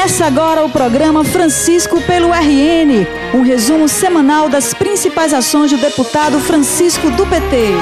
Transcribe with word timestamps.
Começa 0.00 0.24
agora 0.24 0.64
o 0.64 0.70
programa 0.70 1.22
Francisco 1.22 2.00
pelo 2.00 2.32
RN, 2.32 3.06
um 3.34 3.42
resumo 3.42 3.86
semanal 3.86 4.48
das 4.48 4.72
principais 4.72 5.34
ações 5.34 5.70
do 5.70 5.76
deputado 5.76 6.40
Francisco 6.40 7.10
do 7.10 7.26
PT. 7.26 7.74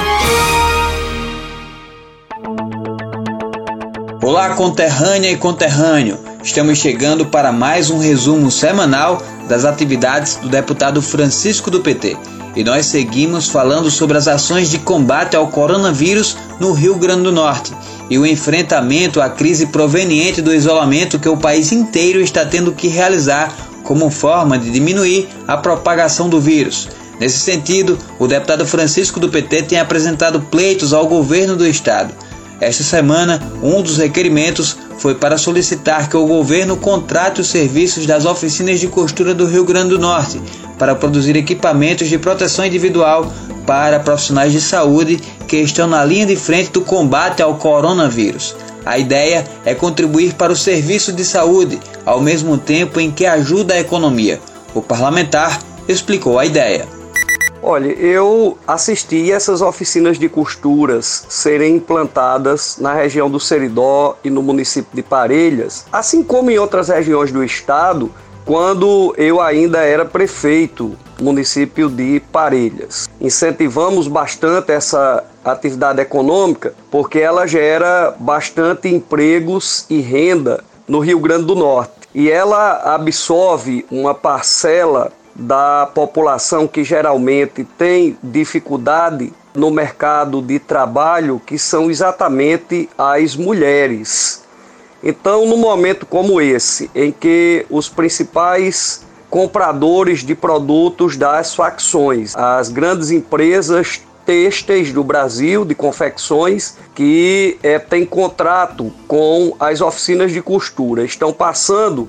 Olá, 4.20 4.52
conterrânea 4.56 5.30
e 5.30 5.36
conterrâneo. 5.36 6.18
Estamos 6.42 6.78
chegando 6.78 7.24
para 7.24 7.52
mais 7.52 7.88
um 7.88 7.98
resumo 7.98 8.50
semanal 8.50 9.22
das 9.48 9.64
atividades 9.64 10.34
do 10.34 10.48
deputado 10.48 11.00
Francisco 11.00 11.70
do 11.70 11.78
PT. 11.78 12.16
E 12.56 12.64
nós 12.64 12.86
seguimos 12.86 13.48
falando 13.48 13.90
sobre 13.90 14.16
as 14.16 14.26
ações 14.26 14.70
de 14.70 14.78
combate 14.78 15.36
ao 15.36 15.48
coronavírus 15.48 16.36
no 16.58 16.72
Rio 16.72 16.96
Grande 16.96 17.22
do 17.22 17.32
Norte 17.32 17.72
e 18.10 18.18
o 18.18 18.26
enfrentamento 18.26 19.20
à 19.20 19.28
crise 19.28 19.66
proveniente 19.66 20.40
do 20.40 20.54
isolamento 20.54 21.18
que 21.18 21.28
o 21.28 21.36
país 21.36 21.72
inteiro 21.72 22.20
está 22.20 22.44
tendo 22.44 22.72
que 22.72 22.88
realizar 22.88 23.54
como 23.84 24.10
forma 24.10 24.58
de 24.58 24.70
diminuir 24.70 25.28
a 25.46 25.56
propagação 25.56 26.28
do 26.28 26.40
vírus. 26.40 26.88
Nesse 27.20 27.38
sentido, 27.38 27.98
o 28.18 28.26
deputado 28.26 28.66
Francisco 28.66 29.18
do 29.18 29.28
PT 29.28 29.62
tem 29.64 29.80
apresentado 29.80 30.40
pleitos 30.40 30.92
ao 30.92 31.06
governo 31.06 31.56
do 31.56 31.66
estado. 31.66 32.14
Esta 32.60 32.82
semana, 32.82 33.40
um 33.62 33.80
dos 33.80 33.98
requerimentos 33.98 34.76
foi 34.98 35.14
para 35.14 35.38
solicitar 35.38 36.08
que 36.08 36.16
o 36.16 36.26
governo 36.26 36.76
contrate 36.76 37.40
os 37.40 37.46
serviços 37.46 38.04
das 38.04 38.24
oficinas 38.24 38.80
de 38.80 38.88
costura 38.88 39.32
do 39.32 39.46
Rio 39.46 39.64
Grande 39.64 39.90
do 39.90 39.98
Norte 39.98 40.40
para 40.76 40.94
produzir 40.94 41.36
equipamentos 41.36 42.08
de 42.08 42.18
proteção 42.18 42.66
individual 42.66 43.32
para 43.64 44.00
profissionais 44.00 44.52
de 44.52 44.60
saúde 44.60 45.20
que 45.46 45.58
estão 45.58 45.86
na 45.86 46.04
linha 46.04 46.26
de 46.26 46.34
frente 46.34 46.72
do 46.72 46.80
combate 46.80 47.42
ao 47.42 47.54
coronavírus. 47.56 48.56
A 48.84 48.98
ideia 48.98 49.44
é 49.64 49.74
contribuir 49.74 50.34
para 50.34 50.52
o 50.52 50.56
serviço 50.56 51.12
de 51.12 51.24
saúde, 51.24 51.78
ao 52.04 52.20
mesmo 52.20 52.56
tempo 52.58 52.98
em 52.98 53.10
que 53.10 53.26
ajuda 53.26 53.74
a 53.74 53.80
economia. 53.80 54.40
O 54.74 54.82
parlamentar 54.82 55.60
explicou 55.86 56.38
a 56.38 56.46
ideia. 56.46 56.97
Olha, 57.62 57.88
eu 57.88 58.56
assisti 58.66 59.32
essas 59.32 59.60
oficinas 59.60 60.18
de 60.18 60.28
costuras 60.28 61.26
serem 61.28 61.76
implantadas 61.76 62.78
na 62.78 62.94
região 62.94 63.28
do 63.28 63.40
Seridó 63.40 64.16
e 64.22 64.30
no 64.30 64.42
município 64.42 64.90
de 64.94 65.02
Parelhas, 65.02 65.84
assim 65.92 66.22
como 66.22 66.50
em 66.50 66.58
outras 66.58 66.88
regiões 66.88 67.32
do 67.32 67.42
estado, 67.42 68.10
quando 68.44 69.12
eu 69.18 69.40
ainda 69.40 69.80
era 69.80 70.04
prefeito 70.04 70.96
município 71.20 71.88
de 71.88 72.22
Parelhas. 72.32 73.08
Incentivamos 73.20 74.06
bastante 74.08 74.72
essa 74.72 75.24
atividade 75.44 76.00
econômica 76.00 76.74
porque 76.90 77.18
ela 77.18 77.46
gera 77.46 78.14
bastante 78.18 78.88
empregos 78.88 79.84
e 79.90 80.00
renda 80.00 80.64
no 80.86 81.00
Rio 81.00 81.18
Grande 81.18 81.44
do 81.44 81.54
Norte. 81.54 81.92
E 82.14 82.30
ela 82.30 82.94
absorve 82.94 83.84
uma 83.90 84.14
parcela 84.14 85.12
da 85.38 85.88
população 85.94 86.66
que 86.66 86.82
geralmente 86.82 87.62
tem 87.62 88.18
dificuldade 88.20 89.32
no 89.54 89.70
mercado 89.70 90.42
de 90.42 90.58
trabalho, 90.58 91.40
que 91.46 91.56
são 91.56 91.90
exatamente 91.90 92.88
as 92.98 93.36
mulheres. 93.36 94.42
Então, 95.02 95.46
num 95.46 95.56
momento 95.56 96.04
como 96.04 96.40
esse, 96.40 96.90
em 96.92 97.12
que 97.12 97.64
os 97.70 97.88
principais 97.88 99.06
compradores 99.30 100.24
de 100.24 100.34
produtos 100.34 101.16
das 101.16 101.54
facções, 101.54 102.34
as 102.34 102.68
grandes 102.68 103.10
empresas 103.10 104.00
têxteis 104.26 104.92
do 104.92 105.04
Brasil, 105.04 105.64
de 105.64 105.74
confecções, 105.74 106.76
que 106.94 107.58
é, 107.62 107.78
têm 107.78 108.04
contrato 108.04 108.92
com 109.06 109.54
as 109.58 109.80
oficinas 109.80 110.32
de 110.32 110.42
costura, 110.42 111.04
estão 111.04 111.32
passando 111.32 112.08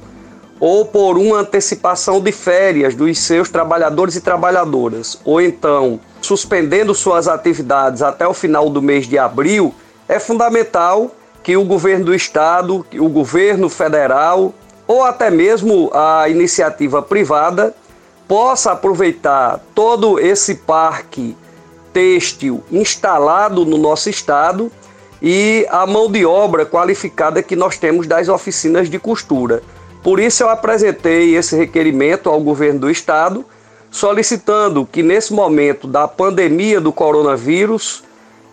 ou 0.59 0.85
por 0.85 1.17
uma 1.17 1.39
antecipação 1.39 2.19
de 2.19 2.31
férias 2.31 2.93
dos 2.93 3.17
seus 3.19 3.49
trabalhadores 3.49 4.15
e 4.15 4.21
trabalhadoras, 4.21 5.19
ou 5.23 5.41
então 5.41 5.99
suspendendo 6.21 6.93
suas 6.93 7.27
atividades 7.27 8.02
até 8.02 8.27
o 8.27 8.33
final 8.33 8.69
do 8.69 8.81
mês 8.81 9.08
de 9.08 9.17
abril, 9.17 9.73
é 10.08 10.19
fundamental 10.19 11.11
que 11.42 11.55
o 11.55 11.64
governo 11.64 12.05
do 12.05 12.14
estado, 12.14 12.86
o 12.93 13.09
governo 13.09 13.69
federal 13.69 14.53
ou 14.86 15.03
até 15.03 15.30
mesmo 15.30 15.89
a 15.93 16.27
iniciativa 16.27 17.02
privada 17.02 17.73
possa 18.27 18.71
aproveitar 18.73 19.59
todo 19.73 20.19
esse 20.19 20.55
parque 20.55 21.37
têxtil 21.93 22.64
instalado 22.71 23.65
no 23.65 23.77
nosso 23.77 24.09
estado 24.09 24.71
e 25.21 25.65
a 25.69 25.86
mão 25.86 26.11
de 26.11 26.25
obra 26.25 26.65
qualificada 26.65 27.42
que 27.42 27.55
nós 27.55 27.77
temos 27.77 28.08
das 28.08 28.30
oficinas 28.30 28.89
de 28.89 28.99
costura. 28.99 29.61
Por 30.02 30.20
isso 30.20 30.43
eu 30.43 30.49
apresentei 30.49 31.36
esse 31.36 31.55
requerimento 31.55 32.30
ao 32.30 32.39
governo 32.39 32.82
do 32.82 32.89
estado, 32.89 33.45
solicitando 33.92 34.87
que 34.89 35.04
nesse 35.04 35.33
momento 35.33 35.87
da 35.87 36.08
pandemia 36.08 36.80
do 36.80 36.92
coronavírus, 36.92 38.04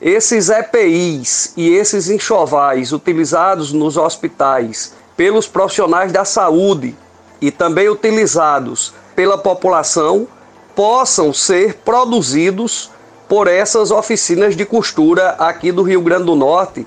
esses 0.00 0.48
EPIs 0.48 1.52
e 1.56 1.70
esses 1.70 2.10
enxovais 2.10 2.92
utilizados 2.92 3.72
nos 3.72 3.96
hospitais 3.96 4.94
pelos 5.16 5.46
profissionais 5.46 6.12
da 6.12 6.24
saúde 6.24 6.94
e 7.40 7.50
também 7.50 7.88
utilizados 7.88 8.92
pela 9.14 9.38
população 9.38 10.26
possam 10.74 11.32
ser 11.32 11.74
produzidos 11.76 12.90
por 13.28 13.48
essas 13.48 13.90
oficinas 13.90 14.54
de 14.54 14.64
costura 14.64 15.30
aqui 15.38 15.72
do 15.72 15.82
Rio 15.82 16.00
Grande 16.02 16.24
do 16.24 16.34
Norte, 16.34 16.86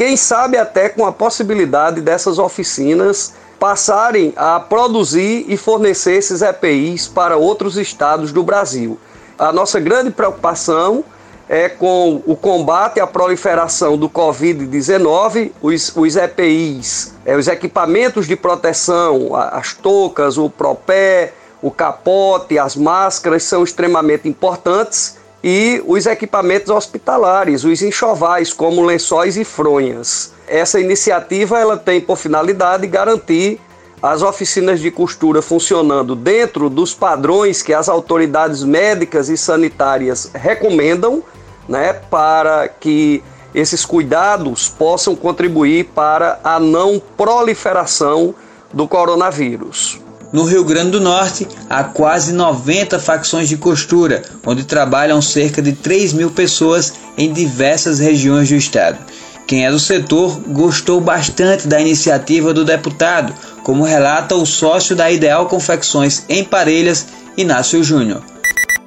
quem 0.00 0.16
sabe 0.16 0.56
até 0.56 0.88
com 0.88 1.04
a 1.04 1.12
possibilidade 1.12 2.00
dessas 2.00 2.38
oficinas 2.38 3.34
passarem 3.58 4.32
a 4.34 4.58
produzir 4.58 5.44
e 5.46 5.58
fornecer 5.58 6.14
esses 6.14 6.40
EPIs 6.40 7.06
para 7.06 7.36
outros 7.36 7.76
estados 7.76 8.32
do 8.32 8.42
Brasil. 8.42 8.98
A 9.38 9.52
nossa 9.52 9.78
grande 9.78 10.10
preocupação 10.10 11.04
é 11.46 11.68
com 11.68 12.22
o 12.24 12.34
combate 12.34 12.98
à 12.98 13.06
proliferação 13.06 13.98
do 13.98 14.08
Covid-19, 14.08 15.52
os, 15.60 15.94
os 15.94 16.16
EPIs, 16.16 17.12
é, 17.26 17.36
os 17.36 17.46
equipamentos 17.46 18.26
de 18.26 18.36
proteção, 18.36 19.36
as 19.36 19.74
toucas, 19.74 20.38
o 20.38 20.48
propé, 20.48 21.34
o 21.60 21.70
capote, 21.70 22.58
as 22.58 22.74
máscaras 22.74 23.42
são 23.42 23.62
extremamente 23.62 24.26
importantes 24.26 25.19
e 25.42 25.82
os 25.86 26.06
equipamentos 26.06 26.70
hospitalares, 26.70 27.64
os 27.64 27.82
enxovais, 27.82 28.52
como 28.52 28.84
lençóis 28.84 29.36
e 29.36 29.44
fronhas. 29.44 30.32
Essa 30.46 30.80
iniciativa 30.80 31.58
ela 31.58 31.76
tem 31.76 32.00
por 32.00 32.16
finalidade 32.16 32.86
garantir 32.86 33.58
as 34.02 34.22
oficinas 34.22 34.80
de 34.80 34.90
costura 34.90 35.42
funcionando 35.42 36.14
dentro 36.14 36.70
dos 36.70 36.94
padrões 36.94 37.62
que 37.62 37.72
as 37.72 37.88
autoridades 37.88 38.64
médicas 38.64 39.28
e 39.28 39.36
sanitárias 39.36 40.30
recomendam, 40.34 41.22
né, 41.68 41.92
para 41.92 42.68
que 42.68 43.22
esses 43.54 43.84
cuidados 43.84 44.68
possam 44.68 45.14
contribuir 45.14 45.86
para 45.86 46.40
a 46.42 46.58
não 46.58 47.00
proliferação 47.16 48.34
do 48.72 48.86
coronavírus. 48.86 50.00
No 50.32 50.44
Rio 50.44 50.62
Grande 50.62 50.92
do 50.92 51.00
Norte, 51.00 51.48
há 51.68 51.82
quase 51.82 52.32
90 52.32 53.00
facções 53.00 53.48
de 53.48 53.56
costura, 53.56 54.22
onde 54.46 54.62
trabalham 54.62 55.20
cerca 55.20 55.60
de 55.60 55.72
3 55.72 56.12
mil 56.12 56.30
pessoas 56.30 56.94
em 57.18 57.32
diversas 57.32 57.98
regiões 57.98 58.48
do 58.48 58.54
estado. 58.54 58.98
Quem 59.44 59.66
é 59.66 59.70
do 59.70 59.80
setor 59.80 60.40
gostou 60.46 61.00
bastante 61.00 61.66
da 61.66 61.80
iniciativa 61.80 62.54
do 62.54 62.64
deputado, 62.64 63.34
como 63.64 63.82
relata 63.82 64.36
o 64.36 64.46
sócio 64.46 64.94
da 64.94 65.10
Ideal 65.10 65.46
Confecções 65.46 66.24
em 66.28 66.44
Parelhas, 66.44 67.08
Inácio 67.36 67.82
Júnior. 67.82 68.22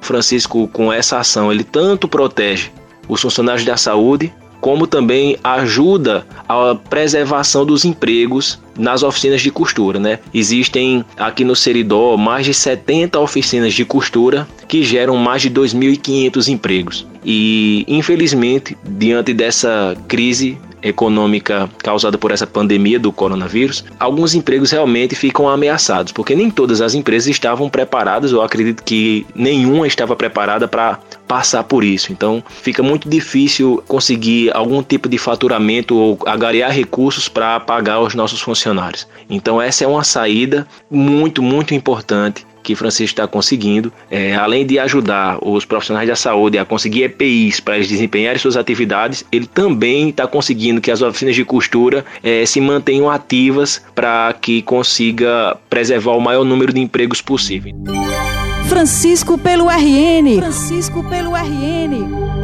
Francisco, 0.00 0.66
com 0.68 0.90
essa 0.90 1.18
ação, 1.18 1.52
ele 1.52 1.64
tanto 1.64 2.08
protege 2.08 2.70
os 3.06 3.20
funcionários 3.20 3.66
da 3.66 3.76
saúde, 3.76 4.32
como 4.64 4.86
também 4.86 5.36
ajuda 5.44 6.26
a 6.48 6.74
preservação 6.74 7.66
dos 7.66 7.84
empregos 7.84 8.58
nas 8.78 9.02
oficinas 9.02 9.42
de 9.42 9.50
costura, 9.50 10.00
né? 10.00 10.20
Existem 10.32 11.04
aqui 11.18 11.44
no 11.44 11.54
Seridó 11.54 12.16
mais 12.16 12.46
de 12.46 12.54
70 12.54 13.20
oficinas 13.20 13.74
de 13.74 13.84
costura 13.84 14.48
que 14.66 14.82
geram 14.82 15.18
mais 15.18 15.42
de 15.42 15.50
2.500 15.50 16.48
empregos. 16.48 17.06
E 17.22 17.84
infelizmente, 17.86 18.74
diante 18.82 19.34
dessa 19.34 19.94
crise 20.08 20.58
econômica 20.84 21.68
causada 21.78 22.18
por 22.18 22.30
essa 22.30 22.46
pandemia 22.46 22.98
do 22.98 23.10
coronavírus, 23.10 23.84
alguns 23.98 24.34
empregos 24.34 24.70
realmente 24.70 25.14
ficam 25.14 25.48
ameaçados, 25.48 26.12
porque 26.12 26.34
nem 26.36 26.50
todas 26.50 26.80
as 26.80 26.94
empresas 26.94 27.28
estavam 27.28 27.68
preparadas, 27.70 28.32
ou 28.32 28.42
acredito 28.42 28.84
que 28.84 29.26
nenhuma 29.34 29.86
estava 29.86 30.14
preparada 30.14 30.68
para 30.68 31.00
passar 31.26 31.64
por 31.64 31.82
isso. 31.82 32.12
Então, 32.12 32.44
fica 32.48 32.82
muito 32.82 33.08
difícil 33.08 33.82
conseguir 33.88 34.54
algum 34.54 34.82
tipo 34.82 35.08
de 35.08 35.16
faturamento 35.16 35.96
ou 35.96 36.18
agariar 36.26 36.70
recursos 36.70 37.28
para 37.28 37.58
pagar 37.58 38.00
os 38.00 38.14
nossos 38.14 38.40
funcionários. 38.40 39.08
Então, 39.28 39.60
essa 39.60 39.84
é 39.84 39.86
uma 39.86 40.04
saída 40.04 40.66
muito, 40.90 41.42
muito 41.42 41.74
importante 41.74 42.46
que 42.64 42.74
Francisco 42.74 43.12
está 43.12 43.28
conseguindo, 43.28 43.92
é, 44.10 44.34
além 44.34 44.66
de 44.66 44.78
ajudar 44.78 45.38
os 45.40 45.64
profissionais 45.64 46.08
da 46.08 46.16
saúde 46.16 46.58
a 46.58 46.64
conseguir 46.64 47.04
EPIs 47.04 47.60
para 47.60 47.76
eles 47.76 47.86
desempenharem 47.86 48.38
suas 48.38 48.56
atividades, 48.56 49.24
ele 49.30 49.46
também 49.46 50.08
está 50.08 50.26
conseguindo 50.26 50.80
que 50.80 50.90
as 50.90 51.02
oficinas 51.02 51.36
de 51.36 51.44
costura 51.44 52.04
é, 52.22 52.44
se 52.46 52.60
mantenham 52.60 53.08
ativas 53.10 53.84
para 53.94 54.32
que 54.32 54.62
consiga 54.62 55.56
preservar 55.68 56.12
o 56.12 56.20
maior 56.20 56.44
número 56.44 56.72
de 56.72 56.80
empregos 56.80 57.20
possível. 57.20 57.72
Francisco 58.66 59.36
pelo 59.36 59.68
RN. 59.68 60.36
Francisco 60.40 61.04
pelo 61.08 61.36
RN. 61.36 62.43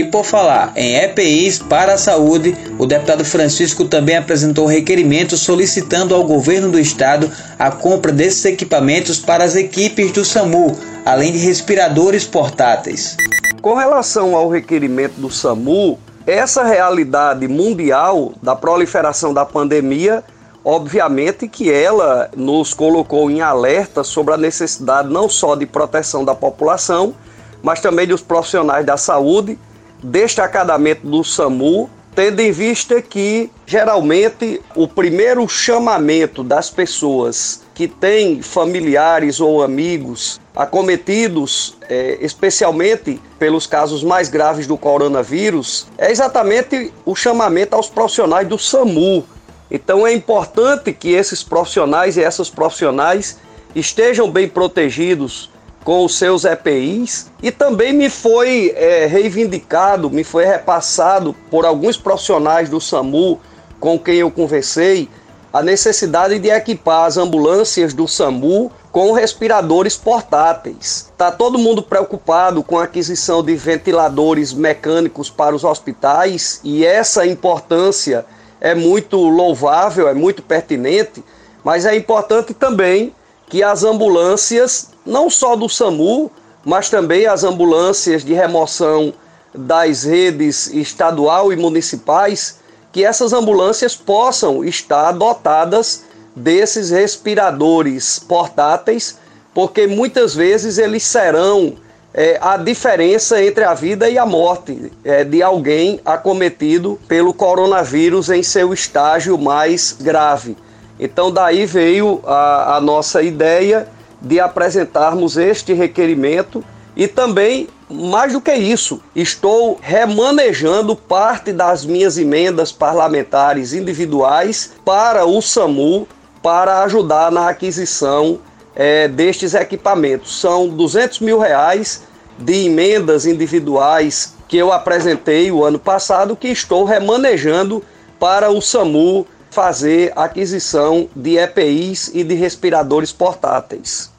E 0.00 0.04
por 0.04 0.24
falar 0.24 0.72
em 0.76 0.96
EPIs 0.96 1.58
para 1.58 1.92
a 1.92 1.98
saúde, 1.98 2.56
o 2.78 2.86
deputado 2.86 3.22
Francisco 3.22 3.84
também 3.84 4.16
apresentou 4.16 4.64
requerimento 4.64 5.36
solicitando 5.36 6.14
ao 6.14 6.24
governo 6.24 6.70
do 6.70 6.80
estado 6.80 7.30
a 7.58 7.70
compra 7.70 8.10
desses 8.10 8.42
equipamentos 8.46 9.18
para 9.18 9.44
as 9.44 9.56
equipes 9.56 10.10
do 10.10 10.24
SAMU, 10.24 10.74
além 11.04 11.32
de 11.32 11.38
respiradores 11.38 12.24
portáteis. 12.24 13.14
Com 13.60 13.74
relação 13.74 14.34
ao 14.34 14.48
requerimento 14.48 15.20
do 15.20 15.30
SAMU, 15.30 15.98
essa 16.26 16.64
realidade 16.64 17.46
mundial 17.46 18.32
da 18.42 18.56
proliferação 18.56 19.34
da 19.34 19.44
pandemia, 19.44 20.24
obviamente 20.64 21.46
que 21.46 21.70
ela 21.70 22.30
nos 22.34 22.72
colocou 22.72 23.30
em 23.30 23.42
alerta 23.42 24.02
sobre 24.02 24.32
a 24.32 24.38
necessidade 24.38 25.12
não 25.12 25.28
só 25.28 25.54
de 25.54 25.66
proteção 25.66 26.24
da 26.24 26.34
população, 26.34 27.14
mas 27.62 27.82
também 27.82 28.06
dos 28.06 28.22
profissionais 28.22 28.86
da 28.86 28.96
saúde 28.96 29.58
destacadamente 30.02 31.00
do 31.04 31.22
SAMU, 31.22 31.90
tendo 32.14 32.40
em 32.40 32.50
vista 32.50 33.00
que 33.00 33.50
geralmente 33.66 34.60
o 34.74 34.88
primeiro 34.88 35.46
chamamento 35.48 36.42
das 36.42 36.68
pessoas 36.68 37.62
que 37.74 37.86
têm 37.86 38.42
familiares 38.42 39.40
ou 39.40 39.62
amigos 39.62 40.40
acometidos, 40.54 41.78
é, 41.88 42.18
especialmente 42.20 43.20
pelos 43.38 43.66
casos 43.66 44.02
mais 44.02 44.28
graves 44.28 44.66
do 44.66 44.76
coronavírus, 44.76 45.86
é 45.96 46.10
exatamente 46.10 46.92
o 47.06 47.14
chamamento 47.14 47.74
aos 47.74 47.88
profissionais 47.88 48.46
do 48.46 48.58
SAMU. 48.58 49.24
Então 49.70 50.06
é 50.06 50.12
importante 50.12 50.92
que 50.92 51.10
esses 51.12 51.42
profissionais 51.42 52.16
e 52.16 52.22
essas 52.22 52.50
profissionais 52.50 53.38
estejam 53.74 54.30
bem 54.30 54.48
protegidos 54.48 55.48
com 55.84 56.04
os 56.04 56.16
seus 56.16 56.44
EPIs 56.44 57.30
e 57.42 57.50
também 57.50 57.92
me 57.92 58.10
foi 58.10 58.72
é, 58.76 59.06
reivindicado, 59.06 60.10
me 60.10 60.22
foi 60.22 60.44
repassado 60.44 61.34
por 61.50 61.64
alguns 61.64 61.96
profissionais 61.96 62.68
do 62.68 62.80
SAMU 62.80 63.40
com 63.78 63.98
quem 63.98 64.16
eu 64.16 64.30
conversei 64.30 65.08
a 65.52 65.62
necessidade 65.62 66.38
de 66.38 66.48
equipar 66.48 67.06
as 67.06 67.16
ambulâncias 67.16 67.92
do 67.92 68.06
SAMU 68.06 68.70
com 68.92 69.12
respiradores 69.12 69.96
portáteis. 69.96 71.08
Está 71.10 71.32
todo 71.32 71.58
mundo 71.58 71.82
preocupado 71.82 72.62
com 72.62 72.78
a 72.78 72.84
aquisição 72.84 73.42
de 73.42 73.54
ventiladores 73.56 74.52
mecânicos 74.52 75.30
para 75.30 75.54
os 75.54 75.64
hospitais 75.64 76.60
e 76.62 76.84
essa 76.84 77.26
importância 77.26 78.24
é 78.60 78.74
muito 78.74 79.16
louvável, 79.16 80.08
é 80.08 80.14
muito 80.14 80.42
pertinente, 80.42 81.24
mas 81.64 81.86
é 81.86 81.96
importante 81.96 82.52
também 82.52 83.12
que 83.50 83.64
as 83.64 83.82
ambulâncias, 83.82 84.90
não 85.04 85.28
só 85.28 85.56
do 85.56 85.68
SAMU, 85.68 86.30
mas 86.64 86.88
também 86.88 87.26
as 87.26 87.42
ambulâncias 87.42 88.24
de 88.24 88.32
remoção 88.32 89.12
das 89.52 90.04
redes 90.04 90.68
estadual 90.68 91.52
e 91.52 91.56
municipais, 91.56 92.60
que 92.92 93.04
essas 93.04 93.32
ambulâncias 93.32 93.96
possam 93.96 94.64
estar 94.64 95.12
dotadas 95.12 96.04
desses 96.34 96.90
respiradores 96.90 98.20
portáteis, 98.20 99.18
porque 99.52 99.86
muitas 99.86 100.32
vezes 100.32 100.78
eles 100.78 101.02
serão 101.02 101.74
é, 102.14 102.38
a 102.40 102.56
diferença 102.56 103.42
entre 103.42 103.64
a 103.64 103.74
vida 103.74 104.08
e 104.08 104.16
a 104.16 104.24
morte 104.24 104.92
é, 105.04 105.24
de 105.24 105.42
alguém 105.42 106.00
acometido 106.04 107.00
pelo 107.08 107.34
coronavírus 107.34 108.30
em 108.30 108.44
seu 108.44 108.72
estágio 108.72 109.36
mais 109.36 109.96
grave. 110.00 110.56
Então, 111.00 111.32
daí 111.32 111.64
veio 111.64 112.20
a, 112.26 112.76
a 112.76 112.80
nossa 112.80 113.22
ideia 113.22 113.88
de 114.20 114.38
apresentarmos 114.38 115.38
este 115.38 115.72
requerimento 115.72 116.62
e 116.94 117.08
também, 117.08 117.68
mais 117.88 118.34
do 118.34 118.40
que 118.40 118.52
isso, 118.52 119.00
estou 119.16 119.78
remanejando 119.80 120.94
parte 120.94 121.54
das 121.54 121.86
minhas 121.86 122.18
emendas 122.18 122.70
parlamentares 122.70 123.72
individuais 123.72 124.72
para 124.84 125.24
o 125.24 125.40
SAMU 125.40 126.06
para 126.42 126.82
ajudar 126.82 127.32
na 127.32 127.48
aquisição 127.48 128.38
é, 128.76 129.08
destes 129.08 129.54
equipamentos. 129.54 130.38
São 130.38 130.68
200 130.68 131.20
mil 131.20 131.38
reais 131.38 132.02
de 132.38 132.66
emendas 132.66 133.24
individuais 133.24 134.34
que 134.46 134.58
eu 134.58 134.70
apresentei 134.70 135.50
o 135.50 135.64
ano 135.64 135.78
passado 135.78 136.36
que 136.36 136.48
estou 136.48 136.84
remanejando 136.84 137.82
para 138.18 138.50
o 138.50 138.60
SAMU 138.60 139.26
fazer 139.50 140.12
aquisição 140.14 141.08
de 141.14 141.36
EPIs 141.36 142.10
e 142.14 142.22
de 142.22 142.34
respiradores 142.34 143.12
portáteis. 143.12 144.10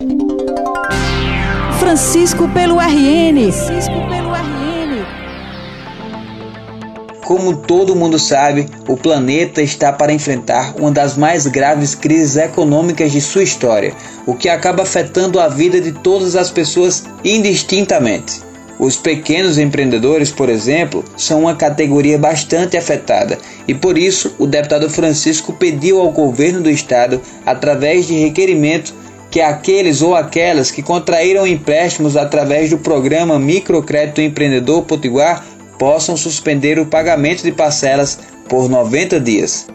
Francisco 1.80 2.48
pelo 2.50 2.80
RN. 2.80 3.51
Francisco 3.51 3.94
pelo 4.10 4.33
RN. 4.33 5.06
Como 7.25 7.57
todo 7.62 7.95
mundo 7.95 8.19
sabe, 8.19 8.68
o 8.88 8.98
planeta 8.98 9.62
está 9.62 9.94
para 9.94 10.12
enfrentar 10.12 10.75
uma 10.78 10.92
das 10.92 11.16
mais 11.16 11.48
graves 11.48 11.95
crises 11.95 12.36
econômicas 12.36 13.12
de 13.12 13.22
sua 13.22 13.44
história, 13.44 13.94
o 14.25 14.36
que 14.36 14.50
acaba 14.50 14.83
afetando 14.83 15.39
a 15.39 15.48
vida 15.48 15.80
de 15.80 15.94
todas 15.94 16.36
as 16.36 16.51
pessoas 16.51 17.06
indistintamente. 17.24 18.50
Os 18.81 18.98
pequenos 18.98 19.60
empreendedores, 19.60 20.31
por 20.31 20.50
exemplo, 20.50 21.06
são 21.16 21.42
uma 21.42 21.56
categoria 21.56 22.18
bastante 22.18 22.75
afetada 22.75 23.38
e 23.68 23.75
por 23.75 23.95
isso 23.95 24.33
o 24.39 24.48
deputado 24.48 24.89
Francisco 24.89 25.54
pediu 25.54 26.00
ao 26.00 26.10
governo 26.10 26.62
do 26.62 26.69
estado, 26.69 27.22
através 27.45 28.07
de 28.07 28.16
requerimento, 28.16 28.92
que 29.30 29.39
aqueles 29.39 30.01
ou 30.01 30.16
aquelas 30.16 30.72
que 30.72 30.81
contraíram 30.81 31.45
empréstimos 31.45 32.18
através 32.18 32.72
do 32.72 32.80
programa 32.80 33.38
Microcrédito 33.38 34.19
Empreendedor 34.19 34.81
Potiguar 34.81 35.45
possam 35.78 36.18
suspender 36.18 36.80
o 36.80 36.88
pagamento 36.88 37.44
de 37.44 37.51
parcelas 37.51 38.18
por 38.50 38.68
90 38.68 39.19
dias. 39.19 39.68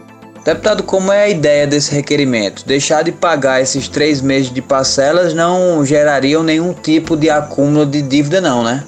Deputado, 0.43 0.83
como 0.83 1.13
é 1.13 1.23
a 1.23 1.29
ideia 1.29 1.65
desse 1.65 1.95
requerimento? 1.95 2.65
Deixar 2.65 3.03
de 3.03 3.13
pagar 3.13 3.61
esses 3.61 3.87
três 3.87 4.21
meses 4.21 4.51
de 4.51 4.61
parcelas 4.61 5.33
não 5.33 5.85
gerariam 5.85 6.43
nenhum 6.43 6.73
tipo 6.73 7.15
de 7.15 7.29
acúmulo 7.29 7.85
de 7.85 8.01
dívida, 8.01 8.41
não, 8.41 8.65
né? 8.65 8.83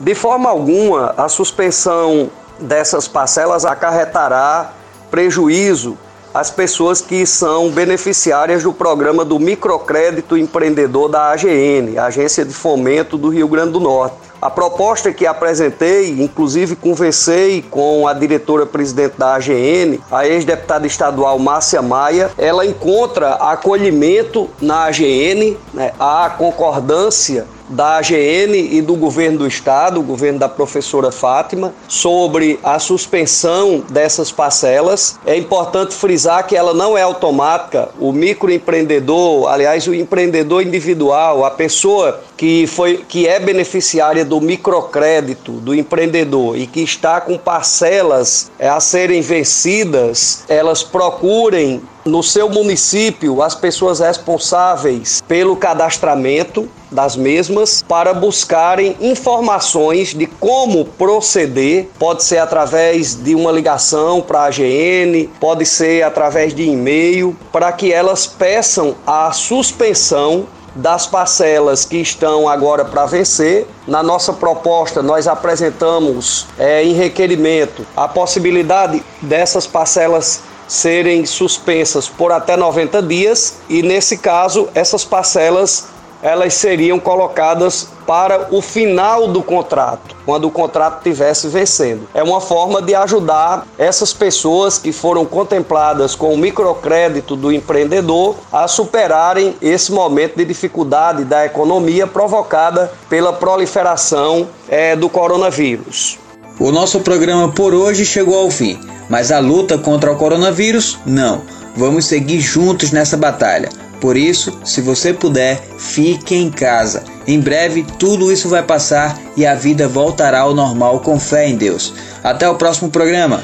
De 0.00 0.14
forma 0.14 0.48
alguma, 0.48 1.12
a 1.14 1.28
suspensão 1.28 2.30
dessas 2.58 3.06
parcelas 3.06 3.66
acarretará 3.66 4.72
prejuízo 5.10 5.98
às 6.32 6.50
pessoas 6.50 7.02
que 7.02 7.26
são 7.26 7.68
beneficiárias 7.68 8.62
do 8.62 8.72
programa 8.72 9.26
do 9.26 9.38
microcrédito 9.38 10.38
empreendedor 10.38 11.10
da 11.10 11.32
AGN, 11.32 11.98
Agência 11.98 12.46
de 12.46 12.54
Fomento 12.54 13.18
do 13.18 13.28
Rio 13.28 13.46
Grande 13.46 13.72
do 13.72 13.80
Norte. 13.80 14.16
A 14.40 14.48
proposta 14.48 15.12
que 15.12 15.26
apresentei, 15.26 16.18
inclusive 16.18 16.76
conversei 16.76 17.60
com 17.60 18.08
a 18.08 18.14
diretora-presidente 18.14 19.18
da 19.18 19.34
AGN, 19.34 20.00
a 20.10 20.26
ex-deputada 20.26 20.86
estadual 20.86 21.38
Márcia 21.38 21.82
Maia, 21.82 22.30
ela 22.38 22.64
encontra 22.64 23.34
acolhimento 23.34 24.48
na 24.62 24.84
AGN, 24.84 25.58
né, 25.74 25.92
a 26.00 26.30
concordância 26.30 27.46
da 27.70 27.98
AGN 27.98 28.54
e 28.76 28.82
do 28.82 28.94
governo 28.96 29.38
do 29.38 29.46
estado, 29.46 30.00
o 30.00 30.02
governo 30.02 30.38
da 30.38 30.48
professora 30.48 31.10
Fátima, 31.12 31.72
sobre 31.88 32.58
a 32.62 32.78
suspensão 32.78 33.82
dessas 33.88 34.32
parcelas. 34.32 35.18
É 35.24 35.36
importante 35.36 35.94
frisar 35.94 36.46
que 36.46 36.56
ela 36.56 36.74
não 36.74 36.98
é 36.98 37.02
automática. 37.02 37.88
O 37.98 38.12
microempreendedor, 38.12 39.48
aliás, 39.48 39.86
o 39.86 39.94
empreendedor 39.94 40.62
individual, 40.62 41.44
a 41.44 41.50
pessoa 41.50 42.20
que 42.36 42.66
foi 42.66 43.04
que 43.08 43.26
é 43.26 43.38
beneficiária 43.38 44.24
do 44.24 44.40
microcrédito 44.40 45.52
do 45.52 45.74
empreendedor 45.74 46.56
e 46.56 46.66
que 46.66 46.80
está 46.80 47.20
com 47.20 47.36
parcelas 47.36 48.50
a 48.58 48.80
serem 48.80 49.20
vencidas, 49.20 50.44
elas 50.48 50.82
procurem 50.82 51.82
no 52.04 52.22
seu 52.22 52.48
município 52.48 53.42
as 53.42 53.54
pessoas 53.54 54.00
responsáveis 54.00 55.22
pelo 55.26 55.56
cadastramento 55.56 56.68
das 56.90 57.14
mesmas 57.14 57.84
para 57.86 58.12
buscarem 58.12 58.96
informações 59.00 60.08
de 60.14 60.26
como 60.26 60.84
proceder. 60.84 61.88
Pode 61.98 62.24
ser 62.24 62.38
através 62.38 63.14
de 63.14 63.34
uma 63.34 63.52
ligação 63.52 64.20
para 64.20 64.40
a 64.40 64.46
AGN, 64.46 65.28
pode 65.38 65.64
ser 65.64 66.02
através 66.02 66.54
de 66.54 66.64
e-mail, 66.64 67.36
para 67.52 67.70
que 67.72 67.92
elas 67.92 68.26
peçam 68.26 68.96
a 69.06 69.30
suspensão 69.32 70.46
das 70.74 71.06
parcelas 71.06 71.84
que 71.84 71.96
estão 71.98 72.48
agora 72.48 72.84
para 72.84 73.06
vencer. 73.06 73.66
Na 73.86 74.02
nossa 74.02 74.32
proposta, 74.32 75.02
nós 75.02 75.26
apresentamos 75.26 76.46
é, 76.58 76.82
em 76.84 76.92
requerimento 76.92 77.84
a 77.96 78.06
possibilidade 78.06 79.02
dessas 79.20 79.66
parcelas 79.66 80.40
serem 80.70 81.26
suspensas 81.26 82.08
por 82.08 82.30
até 82.30 82.56
90 82.56 83.02
dias 83.02 83.56
e 83.68 83.82
nesse 83.82 84.16
caso 84.16 84.68
essas 84.72 85.04
parcelas 85.04 85.88
elas 86.22 86.54
seriam 86.54 87.00
colocadas 87.00 87.88
para 88.06 88.48
o 88.50 88.62
final 88.62 89.26
do 89.26 89.42
contrato, 89.42 90.14
quando 90.24 90.46
o 90.46 90.50
contrato 90.50 90.98
estivesse 90.98 91.48
vencendo. 91.48 92.06
É 92.14 92.22
uma 92.22 92.40
forma 92.40 92.80
de 92.80 92.94
ajudar 92.94 93.66
essas 93.78 94.12
pessoas 94.12 94.78
que 94.78 94.92
foram 94.92 95.24
contempladas 95.24 96.14
com 96.14 96.32
o 96.32 96.38
microcrédito 96.38 97.34
do 97.34 97.50
empreendedor 97.50 98.36
a 98.52 98.68
superarem 98.68 99.56
esse 99.60 99.90
momento 99.90 100.36
de 100.36 100.44
dificuldade 100.44 101.24
da 101.24 101.46
economia 101.46 102.06
provocada 102.06 102.92
pela 103.08 103.32
proliferação 103.32 104.48
é, 104.68 104.94
do 104.94 105.08
coronavírus. 105.08 106.18
O 106.60 106.70
nosso 106.70 107.00
programa 107.00 107.50
por 107.50 107.72
hoje 107.72 108.04
chegou 108.04 108.38
ao 108.38 108.50
fim, 108.50 108.78
mas 109.08 109.32
a 109.32 109.38
luta 109.38 109.78
contra 109.78 110.12
o 110.12 110.16
coronavírus 110.16 110.98
não. 111.06 111.40
Vamos 111.74 112.04
seguir 112.04 112.38
juntos 112.38 112.92
nessa 112.92 113.16
batalha. 113.16 113.70
Por 113.98 114.14
isso, 114.14 114.52
se 114.62 114.82
você 114.82 115.14
puder, 115.14 115.58
fique 115.78 116.34
em 116.34 116.50
casa. 116.50 117.02
Em 117.26 117.40
breve 117.40 117.86
tudo 117.98 118.30
isso 118.30 118.46
vai 118.46 118.62
passar 118.62 119.18
e 119.38 119.46
a 119.46 119.54
vida 119.54 119.88
voltará 119.88 120.40
ao 120.40 120.54
normal 120.54 121.00
com 121.00 121.18
fé 121.18 121.48
em 121.48 121.56
Deus. 121.56 121.94
Até 122.22 122.46
o 122.46 122.54
próximo 122.54 122.90
programa. 122.90 123.42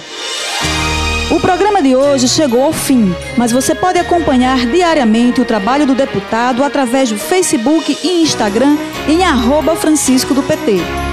O 1.30 1.40
programa 1.40 1.80
de 1.80 1.96
hoje 1.96 2.28
chegou 2.28 2.62
ao 2.62 2.72
fim, 2.72 3.16
mas 3.34 3.50
você 3.50 3.74
pode 3.74 3.98
acompanhar 3.98 4.66
diariamente 4.66 5.40
o 5.40 5.44
trabalho 5.46 5.86
do 5.86 5.94
deputado 5.94 6.62
através 6.62 7.10
do 7.10 7.16
Facebook 7.16 7.96
e 8.04 8.22
Instagram 8.22 8.76
em 9.08 9.24
arroba 9.24 9.74
Francisco 9.74 10.34
do 10.34 10.42
PT. 10.42 11.05